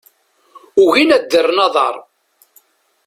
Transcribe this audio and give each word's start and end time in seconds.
Ugin 0.83 1.15
ad 1.15 1.31
rren 1.43 1.59
aḍar. 1.65 1.95